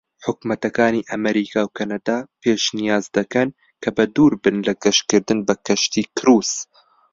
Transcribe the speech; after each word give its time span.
حکومەتەکانی 0.25 1.07
ئەمەریکا 1.09 1.61
و 1.63 1.73
کەنەدا 1.77 2.17
پێشنیاز 2.41 3.05
دەکەن 3.17 3.49
کە 3.81 3.89
بە 3.95 4.05
دووربن 4.15 4.55
لە 4.67 4.73
گەشتکردن 4.83 5.39
بە 5.47 5.55
کەشتی 5.67 6.03
کروس. 6.17 6.51